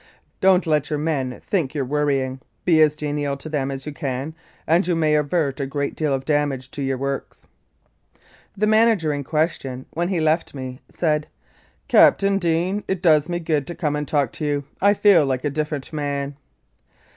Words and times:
Don't 0.39 0.65
let 0.65 0.89
your 0.89 0.97
men 0.97 1.39
think 1.45 1.75
you're 1.75 1.85
worrying 1.85 2.39
be 2.65 2.81
as 2.81 2.95
genial 2.95 3.37
to 3.37 3.47
them 3.47 3.69
as 3.69 3.85
you 3.85 3.91
can, 3.91 4.33
and 4.65 4.87
you 4.87 4.95
may 4.95 5.13
avert 5.13 5.59
a 5.59 5.67
great 5.67 5.95
deal 5.95 6.11
of 6.11 6.25
damage 6.25 6.71
to 6.71 6.81
your 6.81 6.97
works." 6.97 7.45
The 8.57 8.65
manager 8.65 9.13
in 9.13 9.23
question, 9.23 9.85
when 9.91 10.07
he 10.07 10.19
left 10.19 10.55
me, 10.55 10.81
said, 10.89 11.27
"Captain 11.87 12.39
Deane, 12.39 12.83
it 12.87 13.03
does 13.03 13.29
me 13.29 13.37
good 13.37 13.67
to 13.67 13.75
come 13.75 13.95
and 13.95 14.07
talk 14.07 14.31
to 14.31 14.43
you 14.45 14.63
I 14.81 14.95
feel 14.95 15.23
like 15.23 15.43
a 15.45 15.51
different 15.51 15.93
man." 15.93 16.35